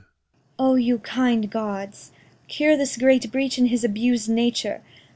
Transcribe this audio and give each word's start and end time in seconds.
O 0.57 0.77
you 0.77 0.97
kind 0.97 1.47
gods, 1.51 2.09
Cure 2.47 2.75
this 2.75 2.97
great 2.97 3.31
breach 3.31 3.59
in 3.59 3.67
his 3.67 3.83
abused 3.83 4.29
nature! 4.31 4.81